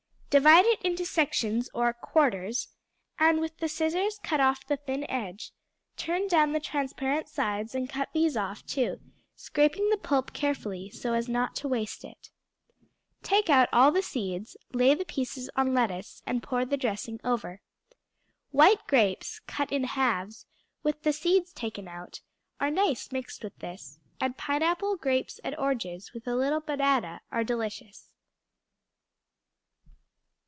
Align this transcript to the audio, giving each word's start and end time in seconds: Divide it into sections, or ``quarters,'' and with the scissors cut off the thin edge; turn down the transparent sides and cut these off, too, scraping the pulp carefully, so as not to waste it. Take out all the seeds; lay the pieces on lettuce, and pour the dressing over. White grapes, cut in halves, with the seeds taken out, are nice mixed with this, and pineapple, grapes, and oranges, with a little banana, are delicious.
Divide 0.39 0.63
it 0.63 0.81
into 0.81 1.03
sections, 1.05 1.69
or 1.73 1.93
``quarters,'' 2.01 2.67
and 3.19 3.41
with 3.41 3.57
the 3.57 3.67
scissors 3.67 4.17
cut 4.23 4.39
off 4.39 4.65
the 4.65 4.77
thin 4.77 5.03
edge; 5.11 5.51
turn 5.97 6.25
down 6.29 6.53
the 6.53 6.61
transparent 6.61 7.27
sides 7.27 7.75
and 7.75 7.89
cut 7.89 8.07
these 8.13 8.37
off, 8.37 8.65
too, 8.65 9.01
scraping 9.35 9.89
the 9.89 9.97
pulp 9.97 10.31
carefully, 10.31 10.89
so 10.89 11.11
as 11.11 11.27
not 11.27 11.53
to 11.57 11.67
waste 11.67 12.05
it. 12.05 12.29
Take 13.21 13.49
out 13.49 13.67
all 13.73 13.91
the 13.91 14.01
seeds; 14.01 14.55
lay 14.73 14.93
the 14.95 15.03
pieces 15.03 15.49
on 15.57 15.73
lettuce, 15.73 16.23
and 16.25 16.41
pour 16.41 16.63
the 16.63 16.77
dressing 16.77 17.19
over. 17.25 17.59
White 18.51 18.87
grapes, 18.87 19.39
cut 19.47 19.69
in 19.69 19.83
halves, 19.83 20.45
with 20.81 21.03
the 21.03 21.11
seeds 21.11 21.51
taken 21.51 21.89
out, 21.89 22.21
are 22.57 22.71
nice 22.71 23.11
mixed 23.11 23.43
with 23.43 23.59
this, 23.59 23.99
and 24.21 24.37
pineapple, 24.37 24.95
grapes, 24.95 25.39
and 25.39 25.57
oranges, 25.57 26.13
with 26.13 26.25
a 26.25 26.37
little 26.37 26.61
banana, 26.61 27.19
are 27.33 27.43
delicious. 27.43 28.07